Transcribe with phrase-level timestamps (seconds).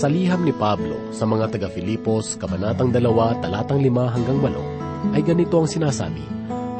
[0.00, 4.40] Sa liham ni Pablo sa mga taga-Filipos, Kabanatang 2, talatang 5 hanggang
[5.12, 6.24] 8, ay ganito ang sinasabi,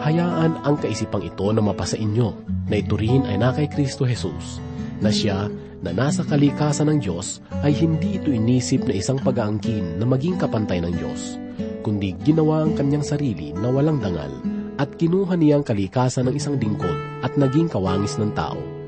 [0.00, 2.32] Hayaan ang kaisipang ito na mapasa inyo,
[2.64, 4.56] na ito rin ay na kay Kristo Jesus,
[5.04, 5.52] na siya
[5.84, 10.80] na nasa kalikasan ng Diyos ay hindi ito inisip na isang pag-aangkin na maging kapantay
[10.80, 11.36] ng Diyos,
[11.84, 14.32] kundi ginawa ang kanyang sarili na walang dangal
[14.80, 18.79] at kinuha niya ang kalikasan ng isang lingkod at naging kawangis ng tao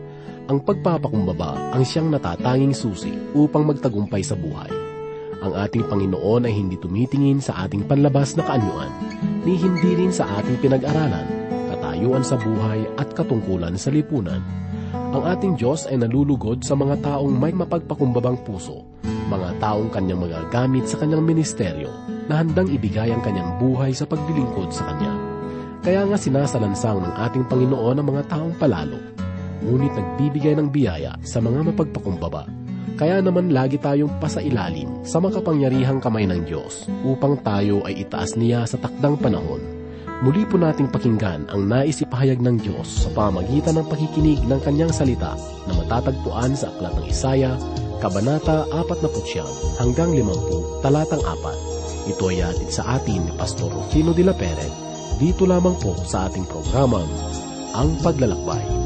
[0.51, 4.70] ang pagpapakumbaba ang siyang natatanging susi upang magtagumpay sa buhay.
[5.42, 8.91] Ang ating Panginoon ay hindi tumitingin sa ating panlabas na kaanyuan,
[9.42, 11.27] ni hindi rin sa ating pinag-aralan,
[11.74, 14.38] katayuan sa buhay at katungkulan sa lipunan.
[14.92, 20.86] Ang ating Diyos ay nalulugod sa mga taong may mapagpakumbabang puso, mga taong kanyang magagamit
[20.86, 21.91] sa kanyang ministeryo
[22.30, 25.12] na handang ibigay ang kanyang buhay sa paglilingkod sa Kanya.
[25.83, 29.22] Kaya nga sinasalansang ng ating Panginoon ang mga taong palalo
[29.62, 32.44] ngunit nagbibigay ng biyaya sa mga mapagpakumbaba.
[32.98, 38.69] Kaya naman lagi tayong pasailalim sa makapangyarihang kamay ng Diyos upang tayo ay itaas niya
[38.69, 39.62] sa takdang panahon.
[40.22, 45.34] Muli po nating pakinggan ang naisipahayag ng Diyos sa pamagitan ng pakikinig ng kanyang salita
[45.66, 47.58] na matatagpuan sa Aklat ng Isaya,
[47.98, 52.14] Kabanata 49 hanggang 50, talatang 4.
[52.14, 54.70] Ito ay atid sa atin ni Pastor Rufino de la Pere,
[55.19, 57.10] dito lamang po sa ating programang
[57.74, 58.81] Ang Paglalakbay.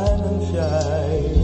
[0.00, 1.39] Magmula nang siya'y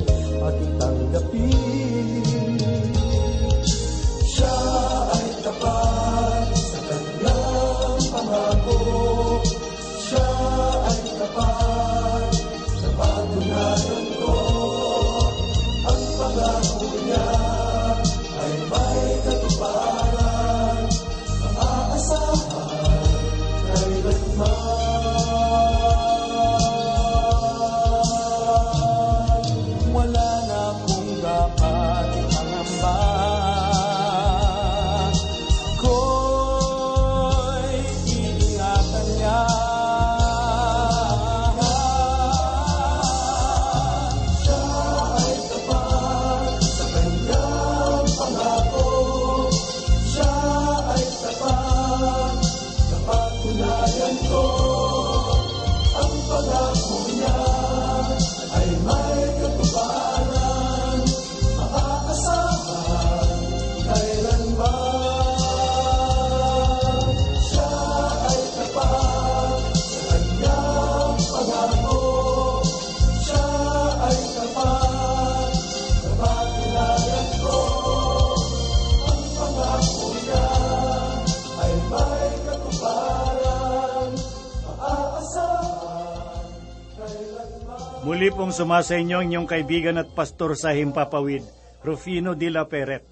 [88.17, 91.45] Muli pong sumasa inyo ang inyong kaibigan at pastor sa Himpapawid,
[91.85, 93.05] Rufino de la Peret.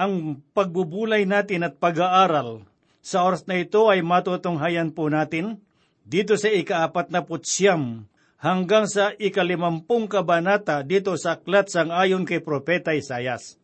[0.00, 2.64] Ang pagbubulay natin at pag-aaral
[3.04, 5.60] sa oras na ito ay matutunghayan po natin
[6.08, 8.08] dito sa ikaapat na putsyam
[8.40, 13.60] hanggang sa ikalimampung kabanata dito sa aklat sang ayon kay Propeta Isayas.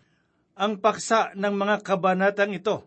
[0.61, 2.85] Ang paksa ng mga kabanatang ito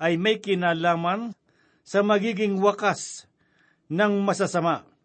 [0.00, 1.36] ay may kinalaman
[1.84, 3.28] sa magiging wakas
[3.92, 4.95] ng masasama.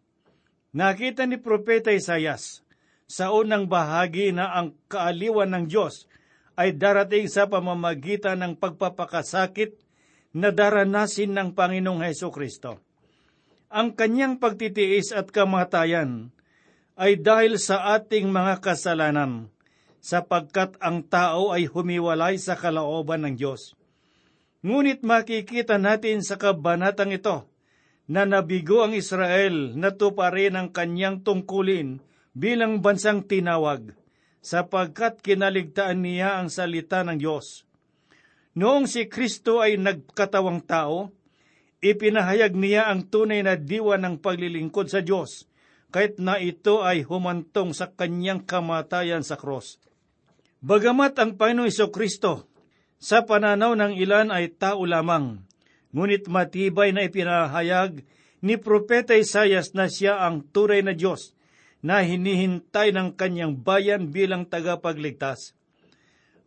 [0.72, 2.64] Nakita ni Propeta Isayas
[3.04, 6.08] sa unang bahagi na ang kaaliwan ng Diyos
[6.56, 9.76] ay darating sa pamamagitan ng pagpapakasakit
[10.32, 12.80] na daranasin ng Panginoong Heso Kristo.
[13.68, 16.32] Ang kanyang pagtitiis at kamatayan
[16.96, 19.52] ay dahil sa ating mga kasalanan,
[20.00, 23.76] sapagkat ang tao ay humiwalay sa kalooban ng Diyos.
[24.64, 27.51] Ngunit makikita natin sa kabanatang ito
[28.10, 32.02] na nabigo ang Israel na tuparin ang kanyang tungkulin
[32.34, 33.94] bilang bansang tinawag,
[34.42, 37.68] sapagkat kinaligtaan niya ang salita ng Diyos.
[38.58, 41.14] Noong si Kristo ay nagkatawang tao,
[41.80, 45.48] ipinahayag niya ang tunay na diwa ng paglilingkod sa Diyos,
[45.92, 49.76] kahit na ito ay humantong sa kanyang kamatayan sa krus.
[50.64, 52.48] Bagamat ang Panginoong Iso Kristo,
[53.02, 55.42] sa pananaw ng ilan ay tao lamang,
[55.92, 58.04] ngunit matibay na ipinahayag
[58.42, 61.36] ni Propeta Isayas na siya ang turay na Diyos
[61.84, 65.54] na hinihintay ng kanyang bayan bilang tagapagligtas.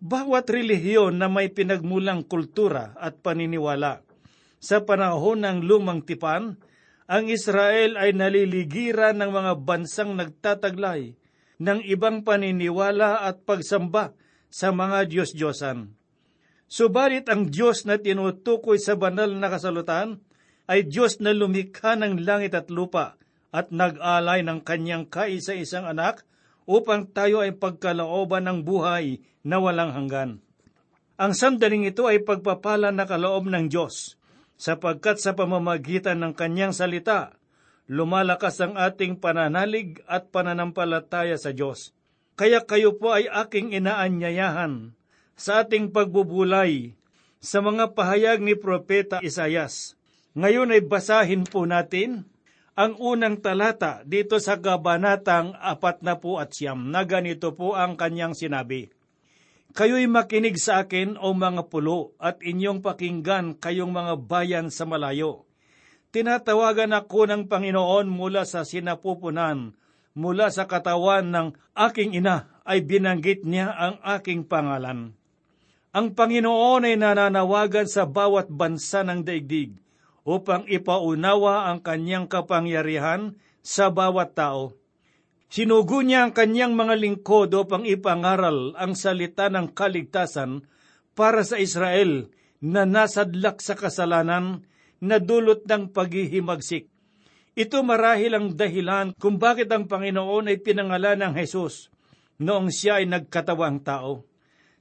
[0.04, 4.06] Bawat relihiyon na may pinagmulang kultura at paniniwala
[4.66, 6.58] sa panahon ng lumang tipan,
[7.06, 11.14] ang Israel ay naliligiran ng mga bansang nagtataglay
[11.62, 14.18] ng ibang paniniwala at pagsamba
[14.50, 15.94] sa mga Diyos-Diyosan.
[16.66, 20.22] Subalit ang Diyos na tinutukoy sa banal na kasalutan
[20.66, 23.22] ay Diyos na lumikha ng langit at lupa
[23.54, 26.26] at nag-alay ng kanyang kaisa-isang anak
[26.66, 30.32] upang tayo ay pagkalooban ng buhay na walang hanggan.
[31.16, 34.20] Ang sandaling ito ay pagpapala na kaloob ng Diyos,
[34.60, 37.38] sapagkat sa pamamagitan ng kanyang salita,
[37.88, 41.96] lumalakas ang ating pananalig at pananampalataya sa Diyos.
[42.36, 44.92] Kaya kayo po ay aking inaanyayahan
[45.36, 46.96] sa ating pagbubulay
[47.44, 50.00] sa mga pahayag ni Propeta Isayas.
[50.36, 52.28] Ngayon ay basahin po natin
[52.76, 57.96] ang unang talata dito sa Kabanatang apat na po at siyam na ganito po ang
[57.96, 58.92] kanyang sinabi.
[59.76, 65.48] Kayo'y makinig sa akin o mga pulo at inyong pakinggan kayong mga bayan sa malayo.
[66.16, 69.76] Tinatawagan ako ng Panginoon mula sa sinapupunan,
[70.16, 75.12] mula sa katawan ng aking ina ay binanggit niya ang aking pangalan.
[75.96, 79.80] Ang Panginoon ay nananawagan sa bawat bansa ng daigdig
[80.28, 84.76] upang ipaunawa ang kanyang kapangyarihan sa bawat tao.
[85.48, 90.68] Sinugo niya ang kanyang mga lingkod upang ipangaral ang salita ng kaligtasan
[91.16, 92.28] para sa Israel
[92.60, 94.68] na nasadlak sa kasalanan
[95.00, 96.92] na dulot ng paghihimagsik.
[97.56, 101.88] Ito marahil ang dahilan kung bakit ang Panginoon ay pinangalan ng Jesus
[102.44, 104.35] noong siya ay nagkatawang tao.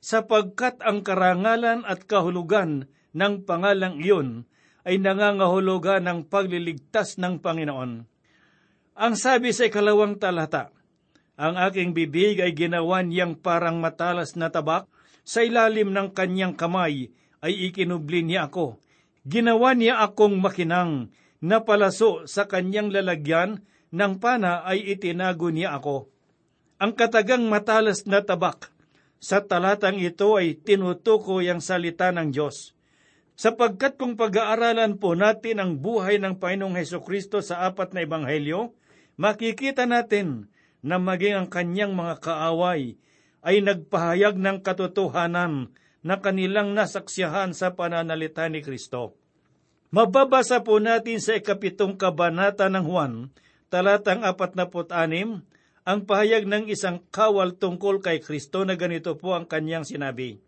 [0.05, 4.45] Sapagkat ang karangalan at kahulugan ng pangalang iyon
[4.85, 8.05] ay nangangahulugan ng pagliligtas ng Panginoon.
[9.01, 10.69] Ang sabi sa ikalawang talata,
[11.41, 14.93] ang aking bibig ay ginawa niyang parang matalas na tabak,
[15.25, 17.09] sa ilalim ng kanyang kamay
[17.41, 18.77] ay ikinubli niya ako.
[19.25, 26.13] Ginawa niya akong makinang, napalaso sa kanyang lalagyan, ng pana ay itinago niya ako.
[26.77, 28.74] Ang katagang matalas na tabak,
[29.25, 32.77] sa talatang ito ay tinutukoy ang salita ng Diyos.
[33.41, 38.77] Sapagkat kung pag-aaralan po natin ang buhay ng Panginoong Heso Kristo sa apat na ebanghelyo,
[39.17, 40.53] makikita natin
[40.85, 43.01] na maging ang kanyang mga kaaway
[43.41, 45.73] ay nagpahayag ng katotohanan
[46.05, 49.17] na kanilang nasaksiyahan sa pananalita ni Kristo.
[49.89, 53.33] Mababasa po natin sa ikapitong kabanata ng Juan,
[53.73, 55.41] talatang 46,
[55.85, 60.41] ang pahayag ng isang kawal tungkol kay Kristo na ganito po ang kanyang sinabi.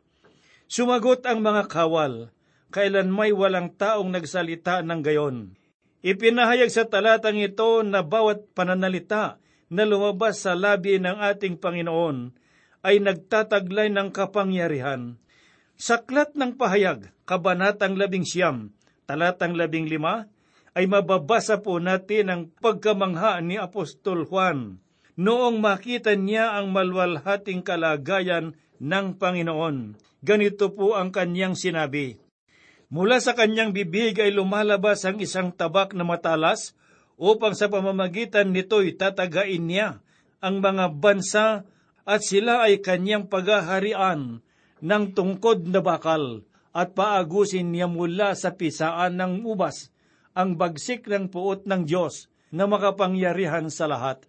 [0.65, 2.33] Sumagot ang mga kawal,
[2.73, 5.53] kailan may walang taong nagsalita ng gayon.
[6.01, 9.37] Ipinahayag sa talatang ito na bawat pananalita
[9.69, 12.33] na lumabas sa labi ng ating Panginoon
[12.81, 15.21] ay nagtataglay ng kapangyarihan.
[15.77, 18.73] Saklat ng pahayag, kabanatang labing siyam,
[19.05, 20.33] talatang labing lima,
[20.73, 24.81] ay mababasa po natin ang pagkamangha ni Apostol Juan
[25.17, 29.97] noong makita niya ang malwalhating kalagayan ng Panginoon.
[30.21, 32.21] Ganito po ang kanyang sinabi,
[32.87, 36.79] Mula sa kanyang bibig ay lumalabas ang isang tabak na matalas
[37.19, 39.99] upang sa pamamagitan nito'y tatagain niya
[40.39, 41.67] ang mga bansa
[42.07, 44.39] at sila ay kanyang paghaharian
[44.79, 49.91] ng tungkod na bakal at paagusin niya mula sa pisaan ng ubas
[50.37, 54.23] ang bagsik ng puot ng Diyos na makapangyarihan sa lahat.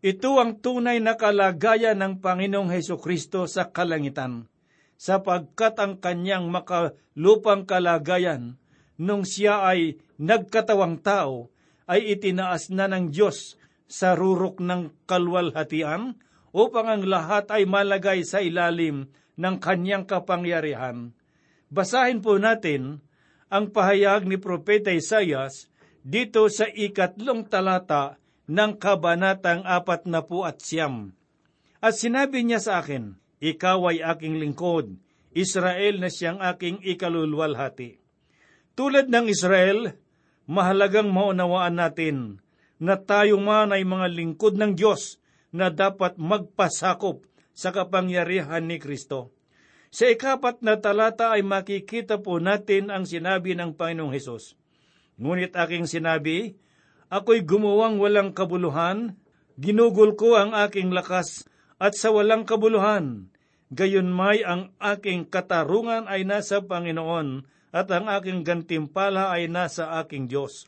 [0.00, 4.48] Ito ang tunay na kalagayan ng Panginoong Heso Kristo sa kalangitan
[4.96, 8.56] sapagkat ang kanyang makalupang kalagayan
[8.96, 11.52] nung siya ay nagkatawang tao
[11.84, 13.60] ay itinaas na ng Diyos
[13.92, 16.16] sa rurok ng kalwalhatian
[16.56, 19.04] upang ang lahat ay malagay sa ilalim
[19.36, 21.12] ng kanyang kapangyarihan.
[21.68, 23.04] Basahin po natin
[23.52, 25.68] ang pahayag ni Propeta Isayas
[26.00, 28.16] dito sa ikatlong talata
[28.50, 31.14] ng kabanatang apat na po at siyam.
[31.78, 34.98] At sinabi niya sa akin, ikaw ay aking lingkod,
[35.30, 38.02] Israel na siyang aking ikalulwalhati.
[38.74, 39.94] Tulad ng Israel,
[40.50, 42.42] mahalagang maunawaan natin
[42.82, 45.22] na tayo man ay mga lingkod ng Diyos
[45.54, 47.22] na dapat magpasakop
[47.54, 49.30] sa kapangyarihan ni Kristo.
[49.90, 54.54] Sa ikapat na talata ay makikita po natin ang sinabi ng Panginoong Hesus.
[55.18, 56.54] Ngunit aking sinabi,
[57.10, 59.18] ako'y gumuwang walang kabuluhan,
[59.58, 61.44] ginugol ko ang aking lakas
[61.82, 63.28] at sa walang kabuluhan.
[63.70, 70.26] Gayon may ang aking katarungan ay nasa Panginoon at ang aking gantimpala ay nasa aking
[70.26, 70.66] Diyos.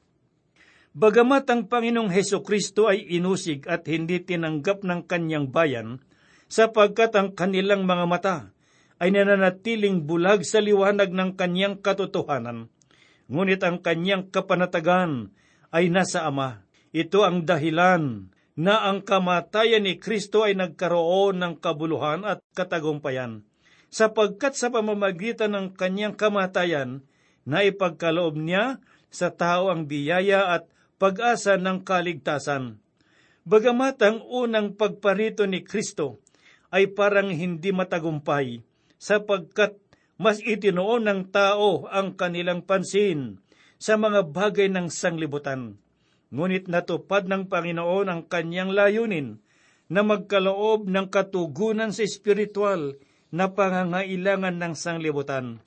[0.92, 6.04] Bagamat ang Panginoong Heso Kristo ay inusig at hindi tinanggap ng kanyang bayan,
[6.52, 8.36] sapagkat ang kanilang mga mata
[9.00, 12.68] ay nananatiling bulag sa liwanag ng kanyang katotohanan.
[13.26, 15.32] Ngunit ang kanyang kapanatagan
[15.72, 16.62] ay nasa Ama.
[16.92, 23.48] Ito ang dahilan na ang kamatayan ni Kristo ay nagkaroon ng kabuluhan at katagumpayan,
[23.88, 27.00] sapagkat sa pamamagitan ng kanyang kamatayan,
[27.42, 28.78] na ipagkaloob niya
[29.10, 32.78] sa tao ang biyaya at pag-asa ng kaligtasan.
[33.42, 36.22] Bagamat ang unang pagparito ni Kristo
[36.70, 38.62] ay parang hindi matagumpay,
[39.02, 39.74] sapagkat
[40.22, 43.41] mas itinoon ng tao ang kanilang pansin
[43.82, 45.74] sa mga bagay ng sanglibutan.
[46.30, 49.42] Ngunit natupad ng Panginoon ang kanyang layunin
[49.90, 52.94] na magkaloob ng katugunan sa espiritual
[53.34, 55.58] na pangangailangan ng sanglibutan.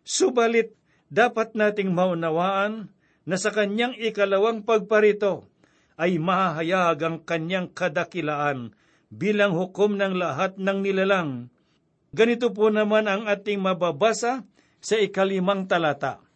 [0.00, 0.72] Subalit,
[1.12, 2.88] dapat nating maunawaan
[3.28, 5.44] na sa kanyang ikalawang pagparito
[6.00, 8.72] ay mahahayag ang kanyang kadakilaan
[9.12, 11.52] bilang hukom ng lahat ng nilalang.
[12.16, 14.48] Ganito po naman ang ating mababasa
[14.80, 16.31] sa ikalimang talata.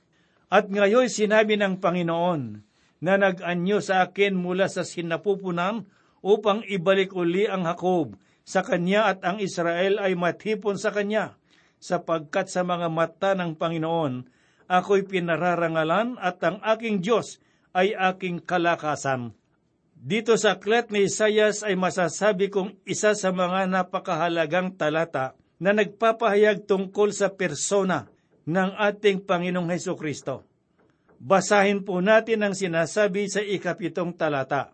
[0.47, 2.63] At ngayon sinabi ng Panginoon
[3.03, 5.85] na nag-anyo sa akin mula sa sinapupunan
[6.23, 8.15] upang ibalik uli ang Hakob
[8.47, 11.35] sa kanya at ang Israel ay matipon sa kanya,
[11.83, 14.31] sapagkat sa mga mata ng Panginoon
[14.71, 17.43] ako'y pinararangalan at ang aking Diyos
[17.75, 19.35] ay aking kalakasan.
[19.97, 26.69] Dito sa aklat ni Isayas ay masasabi kong isa sa mga napakahalagang talata na nagpapahayag
[26.69, 28.07] tungkol sa persona
[28.47, 30.47] ng ating Panginoong Heso Kristo.
[31.19, 34.71] Basahin po natin ang sinasabi sa ikapitong talata.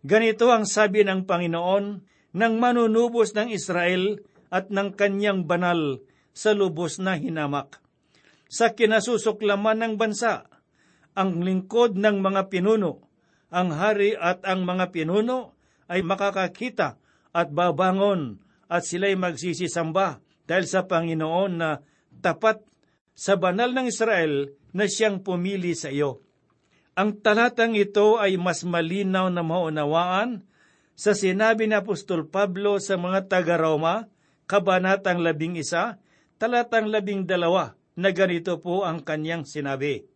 [0.00, 1.84] Ganito ang sabi ng Panginoon
[2.32, 4.16] ng manunubos ng Israel
[4.48, 6.00] at ng kanyang banal
[6.32, 7.82] sa lubos na hinamak.
[8.50, 10.48] Sa kinasusuklaman ng bansa,
[11.14, 13.04] ang lingkod ng mga pinuno,
[13.50, 15.58] ang hari at ang mga pinuno
[15.90, 16.96] ay makakakita
[17.34, 18.38] at babangon
[18.70, 21.82] at sila'y magsisisamba dahil sa Panginoon na
[22.22, 22.62] tapat
[23.20, 26.24] sa banal ng Israel na siyang pumili sa iyo.
[26.96, 30.48] Ang talatang ito ay mas malinaw na maunawaan
[30.96, 34.08] sa sinabi ni Apostol Pablo sa mga taga-Roma,
[34.48, 36.00] Kabanatang labing isa,
[36.40, 40.08] talatang labing dalawa, na ganito po ang kanyang sinabi.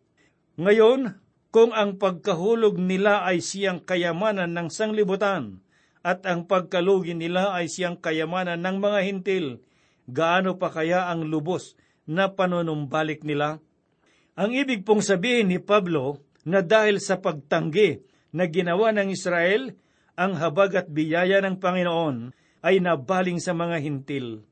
[0.59, 1.15] Ngayon,
[1.53, 5.63] kung ang pagkahulog nila ay siyang kayamanan ng sanglibutan,
[6.03, 9.45] at ang pagkalugi nila ay siyang kayamanan ng mga hintil,
[10.09, 13.61] gaano pa kaya ang lubos na panunumbalik nila.
[14.37, 18.01] Ang ibig pong sabihin ni Pablo na dahil sa pagtanggi
[18.35, 19.73] na ginawa ng Israel,
[20.15, 22.31] ang habag at biyaya ng Panginoon
[22.65, 24.45] ay nabaling sa mga hintil.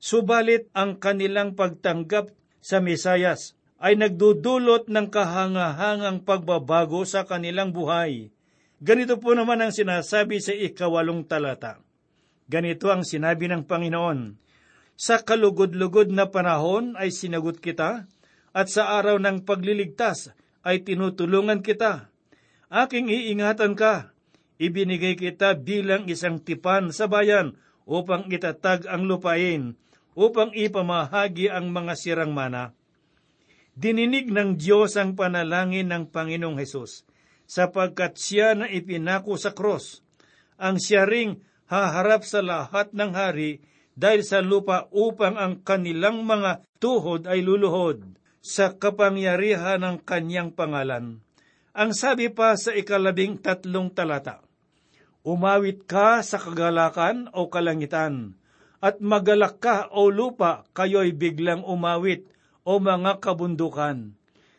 [0.00, 8.32] Subalit ang kanilang pagtanggap sa Mesayas ay nagdudulot ng kahangahangang pagbabago sa kanilang buhay.
[8.80, 11.80] Ganito po naman ang sinasabi sa ikawalong talata.
[12.44, 14.36] Ganito ang sinabi ng Panginoon,
[14.94, 18.06] sa kalugod-lugod na panahon ay sinagot kita,
[18.54, 20.30] at sa araw ng pagliligtas
[20.62, 22.08] ay tinutulungan kita.
[22.70, 24.14] Aking iingatan ka,
[24.62, 29.74] ibinigay kita bilang isang tipan sa bayan upang itatag ang lupain,
[30.14, 32.72] upang ipamahagi ang mga sirang mana.
[33.74, 37.02] Dininig ng Diyos ang panalangin ng Panginoong Hesus,
[37.50, 40.06] sapagkat siya na ipinako sa cross,
[40.54, 43.58] ang siya ring haharap sa lahat ng hari
[43.94, 51.22] dahil sa lupa upang ang kanilang mga tuhod ay luluhod sa kapangyarihan ng kanyang pangalan.
[51.74, 54.44] Ang sabi pa sa ikalabing tatlong talata,
[55.24, 58.36] Umawit ka sa kagalakan o kalangitan,
[58.84, 62.28] at magalak ka o lupa, kayo'y biglang umawit
[62.68, 64.12] o mga kabundukan,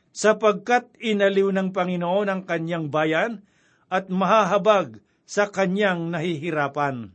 [0.09, 3.45] sapagkat inaliw ng Panginoon ang kanyang bayan
[3.93, 4.97] at mahahabag
[5.29, 7.13] sa kanyang nahihirapan.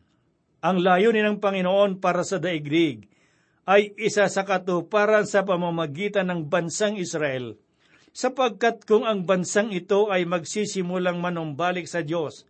[0.60, 3.08] Ang layunin ng Panginoon para sa daigdig
[3.64, 7.56] ay isa sa katuparan sa pamamagitan ng bansang Israel,
[8.12, 12.44] sapagkat kung ang bansang ito ay magsisimulang manumbalik sa Diyos,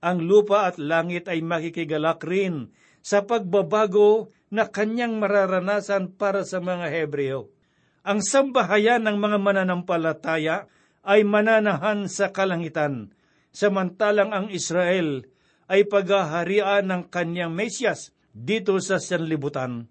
[0.00, 2.72] ang lupa at langit ay makikigalak rin
[3.04, 7.52] sa pagbabago na kanyang mararanasan para sa mga Hebreo.
[8.00, 10.64] Ang sambahayan ng mga mananampalataya
[11.04, 13.12] ay mananahan sa kalangitan,
[13.52, 15.28] samantalang ang Israel
[15.70, 19.86] ay paghaharian ng kanyang Mesyas dito sa sanlibutan.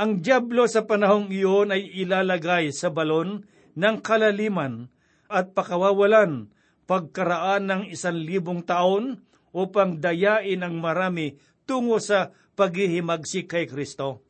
[0.00, 3.44] Ang Diablo sa panahong iyon ay ilalagay sa balon
[3.76, 4.88] ng kalaliman
[5.28, 6.48] at pakawawalan
[6.88, 9.20] pagkaraan ng isang libong taon
[9.56, 14.24] upang dayain ang marami tungo sa paghihimagsik kay Kristo.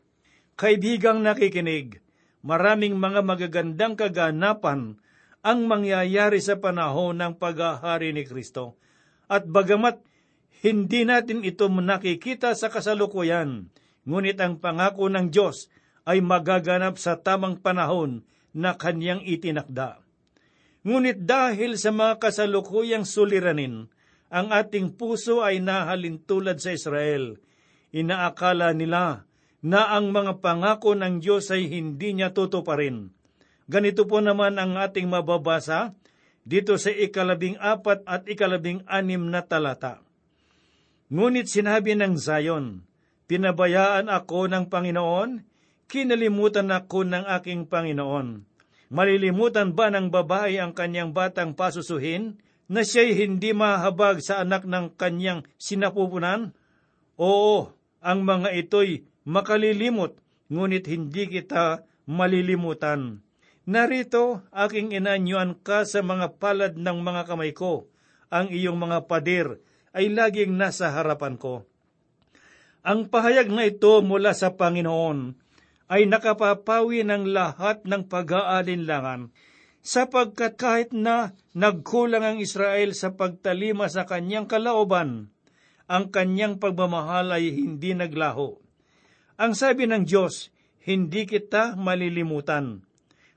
[0.56, 2.00] Kaibigang nakikinig,
[2.46, 4.96] maraming mga magagandang kaganapan
[5.44, 8.78] ang mangyayari sa panahon ng paghahari ni Kristo.
[9.26, 10.05] At bagamat
[10.64, 13.68] hindi natin ito nakikita sa kasalukuyan,
[14.08, 15.68] ngunit ang pangako ng Diyos
[16.06, 18.22] ay magaganap sa tamang panahon
[18.56, 20.00] na kanyang itinakda.
[20.86, 23.90] Ngunit dahil sa mga kasalukuyang suliranin,
[24.30, 27.42] ang ating puso ay nahalintulad sa Israel.
[27.90, 29.26] Inaakala nila
[29.66, 33.10] na ang mga pangako ng Diyos ay hindi niya tutuparin.
[33.66, 35.90] Ganito po naman ang ating mababasa
[36.46, 40.05] dito sa ikalabing apat at ikalabing anim na talata.
[41.06, 42.82] Ngunit sinabi ng Zion,
[43.26, 45.42] Pinabayaan ako ng Panginoon,
[45.90, 48.46] kinalimutan ako ng aking Panginoon.
[48.90, 52.38] Malilimutan ba ng babae ang kanyang batang pasusuhin
[52.70, 56.54] na siya'y hindi mahabag sa anak ng kanyang sinapupunan?
[57.18, 63.26] Oo, ang mga ito'y makalilimot, ngunit hindi kita malilimutan.
[63.66, 67.90] Narito, aking inanyuan ka sa mga palad ng mga kamay ko.
[68.30, 69.58] Ang iyong mga pader
[69.96, 71.64] ay laging nasa harapan ko.
[72.84, 75.34] Ang pahayag na ito mula sa Panginoon
[75.88, 79.32] ay nakapapawi ng lahat ng pag-aalinlangan
[79.86, 85.30] sapagkat kahit na nagkulang ang Israel sa pagtalima sa kanyang kalaoban,
[85.86, 88.58] ang kanyang pagmamahal ay hindi naglaho.
[89.38, 90.50] Ang sabi ng Diyos,
[90.82, 92.82] hindi kita malilimutan.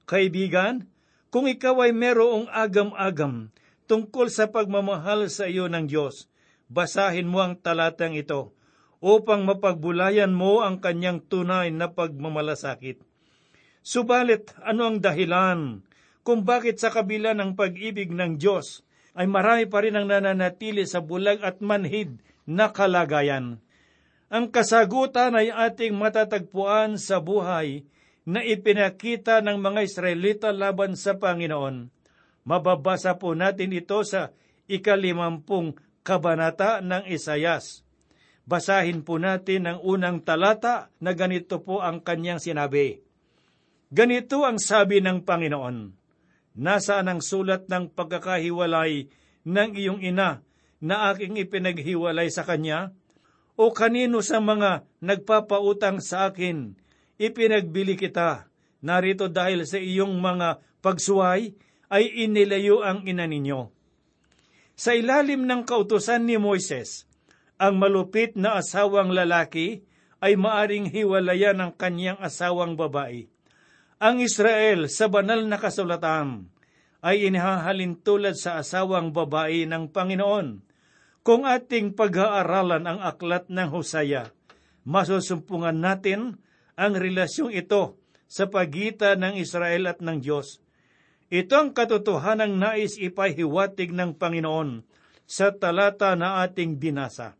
[0.09, 0.89] Kaibigan,
[1.29, 3.53] kung ikaw ay merong agam-agam
[3.85, 6.25] tungkol sa pagmamahal sa iyo ng Diyos,
[6.69, 8.53] basahin mo ang talatang ito
[9.01, 13.01] upang mapagbulayan mo ang kanyang tunay na pagmamalasakit.
[13.81, 15.81] Subalit, ano ang dahilan
[16.21, 18.85] kung bakit sa kabila ng pag-ibig ng Diyos
[19.17, 23.57] ay marami pa rin ang nananatili sa bulag at manhid na kalagayan?
[24.29, 27.81] Ang kasagutan ay ating matatagpuan sa buhay
[28.29, 31.89] na ipinakita ng mga Israelita laban sa Panginoon.
[32.45, 34.29] Mababasa po natin ito sa
[34.69, 35.73] ikalimampung
[36.09, 37.85] kabanata ng Isayas.
[38.49, 43.05] Basahin po natin ang unang talata na ganito po ang kanyang sinabi.
[43.93, 45.77] Ganito ang sabi ng Panginoon,
[46.57, 49.05] Nasaan ang sulat ng pagkakahiwalay
[49.45, 50.41] ng iyong ina
[50.81, 52.89] na aking ipinaghiwalay sa kanya?
[53.53, 56.73] O kanino sa mga nagpapautang sa akin
[57.21, 58.49] ipinagbili kita.
[58.81, 61.53] Narito dahil sa iyong mga pagsuway
[61.91, 63.78] ay inilayo ang ina ninyo.
[64.79, 67.03] Sa ilalim ng kautusan ni Moises,
[67.59, 69.83] ang malupit na asawang lalaki
[70.23, 73.27] ay maaring hiwalayan ng kanyang asawang babae.
[73.99, 76.47] Ang Israel sa banal na kasulatan
[77.03, 80.63] ay inihahalin tulad sa asawang babae ng Panginoon.
[81.27, 84.31] Kung ating pag-aaralan ang aklat ng Hosea,
[84.87, 86.39] masusumpungan natin
[86.79, 87.99] ang relasyong ito
[88.31, 90.63] sa pagitan ng Israel at ng Diyos.
[91.29, 94.81] Ito ang katotohanang nais ipahiwatig ng Panginoon
[95.29, 97.37] sa talata na ating binasa.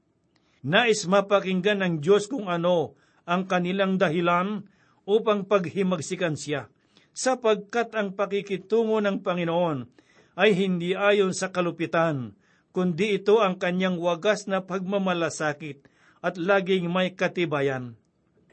[0.61, 2.93] Nais mapakinggan ng Diyos kung ano
[3.25, 4.69] ang kanilang dahilan
[5.09, 6.69] upang paghimagsikan siya,
[7.17, 9.89] sapagkat ang pakikitungo ng Panginoon
[10.37, 12.37] ay hindi ayon sa kalupitan,
[12.69, 15.81] kundi ito ang kanyang wagas na pagmamalasakit
[16.21, 17.97] at laging may katibayan.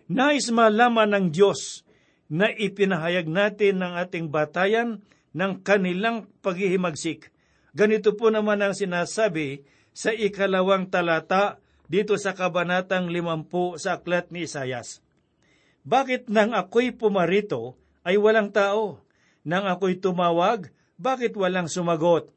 [0.09, 1.85] Nais malaman ng Diyos
[2.33, 5.05] na ipinahayag natin ng ating batayan
[5.37, 7.29] ng kanilang paghihimagsik.
[7.77, 11.61] Ganito po naman ang sinasabi sa ikalawang talata
[11.93, 15.05] dito sa kabanatang limampu sa aklat ni Isayas.
[15.85, 19.05] Bakit nang ako'y pumarito ay walang tao?
[19.45, 22.33] Nang ako'y tumawag, bakit walang sumagot?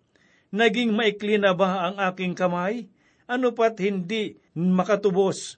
[0.51, 2.91] Naging maikli na ba ang aking kamay?
[3.25, 5.57] Ano pat hindi makatubos?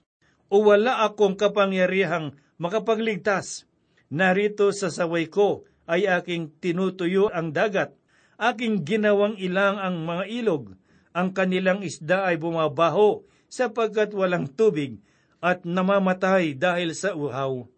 [0.52, 3.64] o wala akong kapangyarihang makapagligtas.
[4.12, 7.92] Narito sa saway ko ay aking tinutuyo ang dagat,
[8.40, 10.72] aking ginawang ilang ang mga ilog,
[11.12, 13.20] ang kanilang isda ay bumabaho
[13.52, 14.96] sapagkat walang tubig
[15.44, 17.68] at namamatay dahil sa uhaw.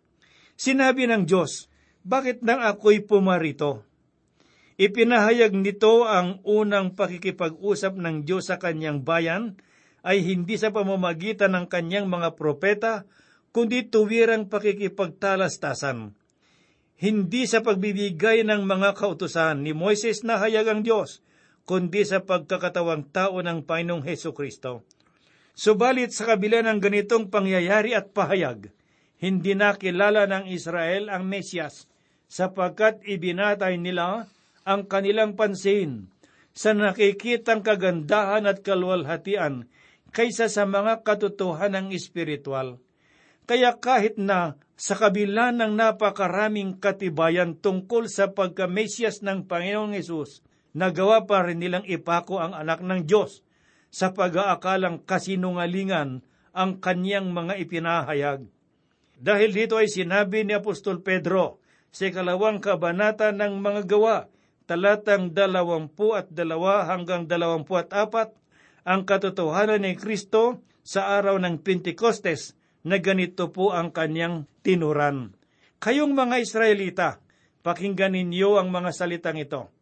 [0.55, 1.67] Sinabi ng Diyos,
[2.07, 3.83] bakit nang ako'y pumarito?
[4.79, 9.59] Ipinahayag nito ang unang pakikipag-usap ng Diyos sa kanyang bayan
[10.07, 13.09] ay hindi sa pamamagitan ng kanyang mga propeta,
[13.51, 16.15] kundi tuwirang pakikipagtalastasan.
[17.05, 21.21] Hindi sa pagbibigay ng mga kautusan ni Moises na hayag ang Diyos,
[21.69, 24.89] kundi sa pagkakatawang tao ng Panginoong Heso Kristo.
[25.53, 28.73] Subalit sa kabila ng ganitong pangyayari at pahayag,
[29.21, 31.93] hindi na kilala ng Israel ang Mesyas,
[32.25, 34.25] sapagkat ibinatay nila
[34.65, 36.09] ang kanilang pansin
[36.57, 39.69] sa nakikitang kagandahan at kalwalhatian
[40.09, 42.81] kaysa sa mga katotohanan espiritual.
[43.45, 50.41] Kaya kahit na sa kabila ng napakaraming katibayan tungkol sa pagkamesyas ng Panginoong Yesus,
[50.73, 53.45] nagawa pa rin nilang ipako ang anak ng Diyos
[53.93, 56.25] sa pag-aakalang kasinungalingan
[56.57, 58.49] ang kanyang mga ipinahayag.
[59.15, 61.63] Dahil dito ay sinabi ni Apostol Pedro
[61.95, 64.27] sa ikalawang kabanata ng mga gawa,
[64.67, 68.35] talatang dalawampu at dalawa hanggang dalawampu at apat,
[68.83, 75.33] ang katotohanan ni Kristo sa araw ng Pentekostes na ganito po ang kanyang tinuran.
[75.81, 77.09] Kayong mga Israelita,
[77.65, 79.73] pakinggan ninyo ang mga salitang ito.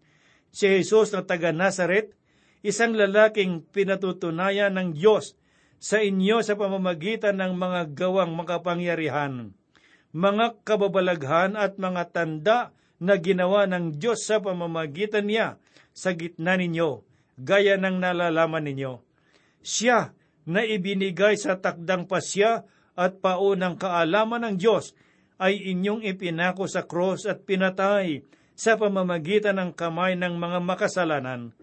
[0.54, 2.14] Si Jesus na taga Nazaret,
[2.62, 5.34] isang lalaking pinatutunayan ng Diyos
[5.82, 9.50] sa inyo sa pamamagitan ng mga gawang makapangyarihan,
[10.14, 12.58] mga kababalaghan at mga tanda
[13.02, 15.58] na ginawa ng Diyos sa pamamagitan niya
[15.90, 17.02] sa gitna ninyo,
[17.34, 19.02] gaya ng nalalaman ninyo.
[19.58, 20.14] Siya
[20.46, 22.62] na ibinigay sa takdang pasya
[22.98, 24.92] at paunang kaalaman ng Diyos
[25.40, 31.56] ay inyong ipinako sa cross at pinatay sa pamamagitan ng kamay ng mga makasalanan.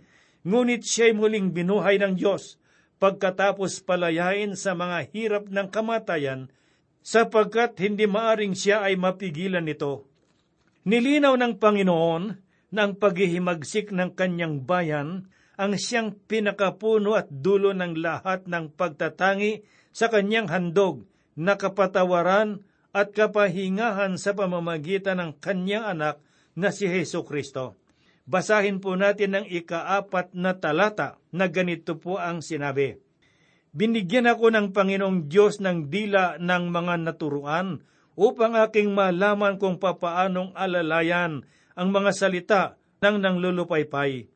[0.44, 2.58] Ngunit siya'y muling binuhay ng Diyos
[3.00, 6.52] pagkatapos palayain sa mga hirap ng kamatayan
[7.00, 10.10] sapagkat hindi maaring siya ay mapigilan nito.
[10.84, 12.24] Nilinaw ng Panginoon
[12.76, 19.60] na ang paghihimagsik ng kanyang bayan ang siyang pinakapuno at dulo ng lahat ng pagtatangi
[19.92, 21.04] sa kanyang handog
[21.40, 22.60] na kapatawaran
[22.92, 26.20] at kapahingahan sa pamamagitan ng kanyang anak
[26.52, 27.80] na si Heso Kristo.
[28.28, 33.00] Basahin po natin ang ikaapat na talata na ganito po ang sinabi.
[33.72, 37.82] Binigyan ako ng Panginoong Diyos ng dila ng mga naturuan
[38.20, 42.62] upang aking malaman kung papaanong alalayan ang mga salita
[43.00, 44.28] ng nanglulupaypay.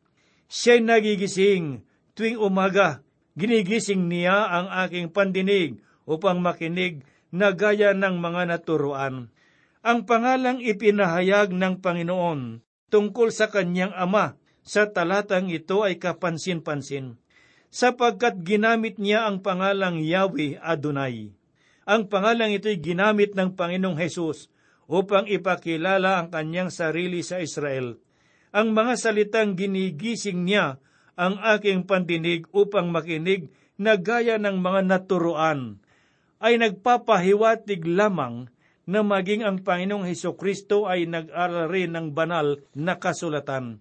[0.48, 1.84] Siya'y nagigising
[2.16, 3.04] tuwing umaga,
[3.36, 9.34] ginigising niya ang aking pandinig upang makinig na gaya ng mga naturuan.
[9.84, 17.20] Ang pangalang ipinahayag ng Panginoon tungkol sa kanyang ama sa talatang ito ay kapansin-pansin,
[17.68, 21.36] sapagkat ginamit niya ang pangalang Yahweh Adonai.
[21.84, 24.48] Ang pangalang ito'y ginamit ng Panginoong Hesus
[24.88, 28.00] upang ipakilala ang kanyang sarili sa Israel.
[28.56, 30.80] Ang mga salitang ginigising niya
[31.20, 35.83] ang aking pandinig upang makinig na gaya ng mga naturuan
[36.44, 38.52] ay nagpapahiwatig lamang
[38.84, 43.80] na maging ang Panginoong Heso Kristo ay nag-aral rin ng banal na kasulatan.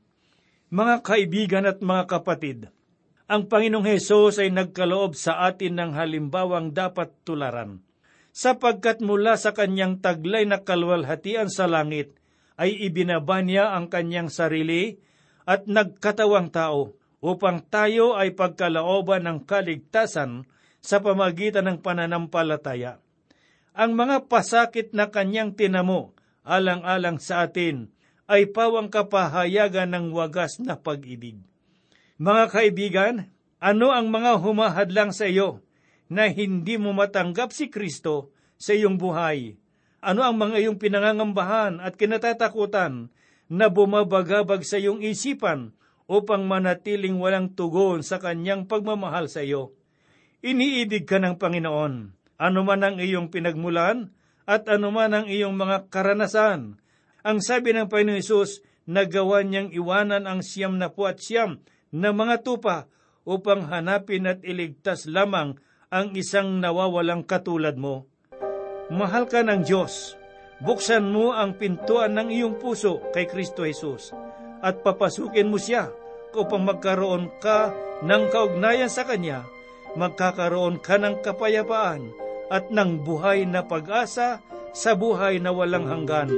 [0.70, 2.70] Mga kaibigan at mga kapatid,
[3.26, 7.82] ang Panginoong Hesus ay nagkaloob sa atin ng halimbawang dapat tularan
[8.32, 12.16] sapagkat mula sa kanyang taglay na kalwalhatian sa langit,
[12.56, 14.96] ay ibinaba niya ang kanyang sarili
[15.44, 20.48] at nagkatawang tao upang tayo ay pagkalaoban ng kaligtasan
[20.82, 22.98] sa pamagitan ng pananampalataya.
[23.72, 27.88] Ang mga pasakit na kanyang tinamo alang-alang sa atin
[28.26, 31.38] ay pawang kapahayagan ng wagas na pag-ibig.
[32.18, 33.14] Mga kaibigan,
[33.62, 35.62] ano ang mga humahadlang sa iyo
[36.10, 39.54] na hindi mo matanggap si Kristo sa iyong buhay?
[40.02, 43.06] Ano ang mga iyong pinangangambahan at kinatatakutan
[43.46, 45.70] na bumabagabag sa iyong isipan
[46.10, 49.78] upang manatiling walang tugon sa kanyang pagmamahal sa iyo?
[50.42, 54.10] Iniibig ka ng Panginoon, anuman ang iyong pinagmulan
[54.42, 56.82] at anuman ang iyong mga karanasan.
[57.22, 58.58] Ang sabi ng Panginoon Isus,
[58.90, 61.62] nagawa niyang iwanan ang siyam na po at siyam
[61.94, 62.90] na mga tupa
[63.22, 65.62] upang hanapin at iligtas lamang
[65.94, 68.10] ang isang nawawalang katulad mo.
[68.90, 70.18] Mahal ka ng Diyos.
[70.58, 74.10] Buksan mo ang pintuan ng iyong puso kay Kristo Jesus
[74.58, 75.90] at papasukin mo siya
[76.34, 77.70] upang magkaroon ka
[78.02, 79.46] ng kaugnayan sa Kanya,
[79.98, 82.12] magkakaroon ka ng kapayapaan
[82.52, 84.40] at ng buhay na pag-asa
[84.72, 86.28] sa buhay na walang hanggan.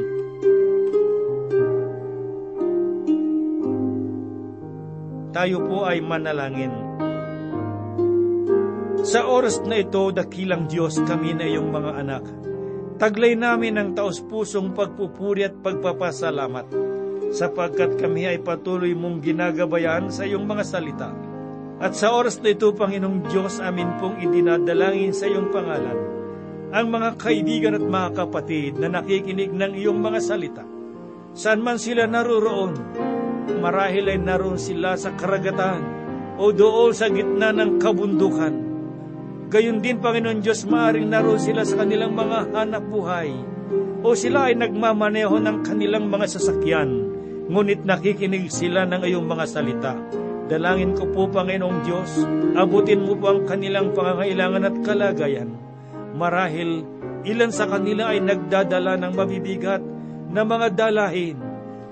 [5.35, 6.71] Tayo po ay manalangin.
[9.03, 12.25] Sa oras na ito, dakilang Diyos kami na iyong mga anak.
[12.97, 16.95] Taglay namin ang taos-pusong pagpupuri at pagpapasalamat
[17.35, 21.34] sapagkat kami ay patuloy mong ginagabayan sa iyong mga salita.
[21.83, 25.99] At sa oras na ito, Panginoong Diyos, amin pong idinadalangin sa iyong pangalan
[26.75, 30.67] ang mga kaibigan at mga kapatid na nakikinig ng iyong mga salita.
[31.31, 32.75] Saan man sila naroroon,
[33.63, 35.83] marahil ay naroon sila sa karagatan
[36.35, 38.65] o doon sa gitna ng kabundukan
[39.55, 43.31] Gayon din, Panginoon Diyos, maaring naroon sila sa kanilang mga hanap buhay
[44.03, 46.91] o sila ay nagmamaneho ng kanilang mga sasakyan,
[47.47, 49.95] ngunit nakikinig sila ng iyong mga salita.
[50.45, 52.21] Dalangin ko po, Panginoong Diyos,
[52.53, 55.51] abutin mo po ang kanilang pangangailangan at kalagayan.
[56.13, 56.85] Marahil,
[57.25, 59.81] ilan sa kanila ay nagdadala ng mabibigat
[60.29, 61.41] na mga dalahin.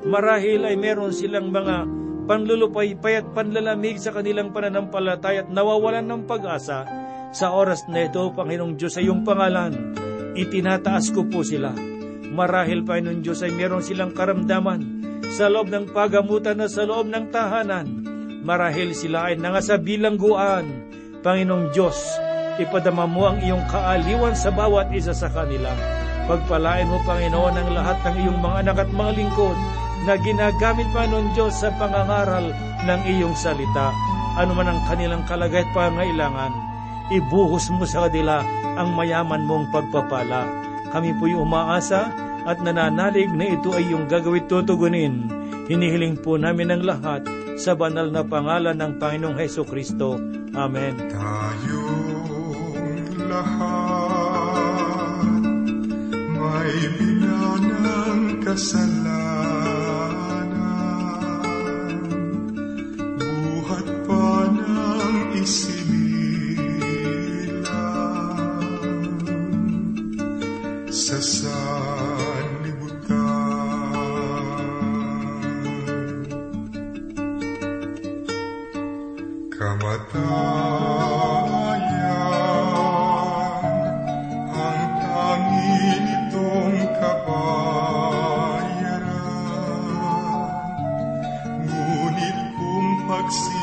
[0.04, 1.88] Marahil ay meron silang mga
[2.28, 6.84] panlulupaypay at panlalamig sa kanilang pananampalataya at nawawalan ng pag-asa
[7.32, 9.96] sa oras na ito, Panginoong Diyos, sa iyong pangalan,
[10.36, 11.72] itinataas ko po sila.
[12.28, 15.00] Marahil, Panginoong Diyos, ay meron silang karamdaman
[15.32, 18.01] sa loob ng pagamutan na sa loob ng tahanan.
[18.42, 20.66] Marahil sila ay nangasabilangguan.
[21.22, 21.96] Panginoong Diyos,
[22.58, 25.70] ipadama mo ang iyong kaaliwan sa bawat isa sa kanila.
[26.26, 29.58] Pagpalain mo, Panginoon, ang lahat ng iyong mga anak at mga lingkod
[30.02, 32.50] na ginagamit, Panginoon Diyos, sa pangangaral
[32.82, 33.94] ng iyong salita.
[34.34, 36.50] Ano man ang kanilang kalagay at pangailangan,
[37.14, 38.42] ibuhos mo sa kanila
[38.74, 40.50] ang mayaman mong pagpapala.
[40.90, 42.10] Kami po'y umaasa
[42.42, 45.30] at nananalig na ito ay iyong gagawit tutugunin.
[45.70, 47.22] Hinihiling po namin ang lahat
[47.56, 50.20] sa banal na pangalan ng Panginoong Heso Kristo.
[50.52, 50.96] Amen.
[51.12, 55.42] Tayong lahat
[56.32, 59.11] may binanang kasalanan
[93.22, 93.61] kung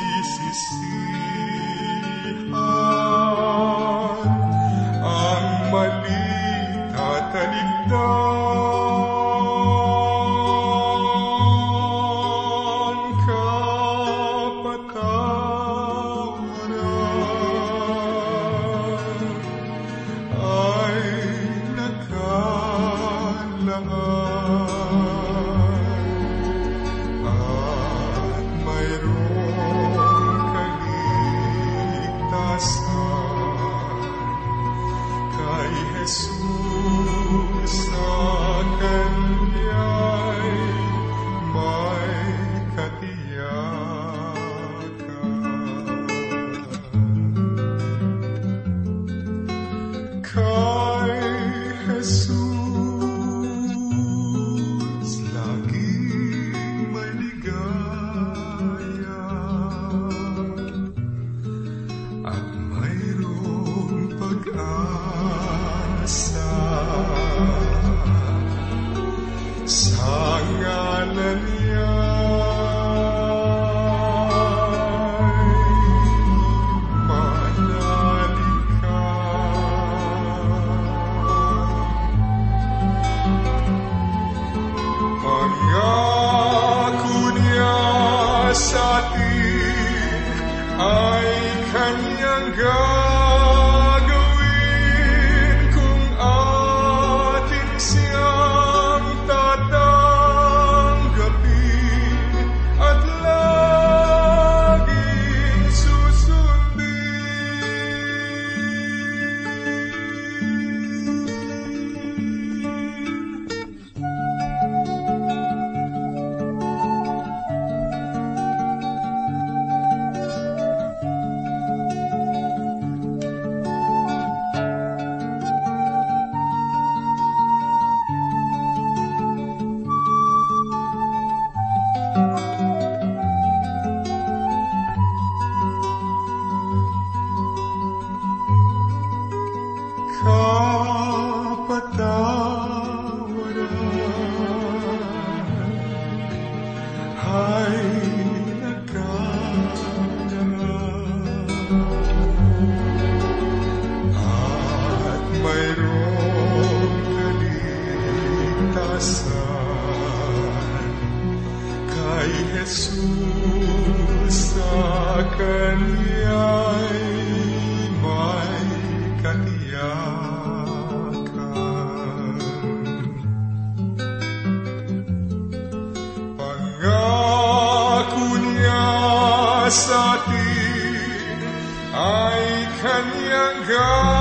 [183.70, 184.19] niya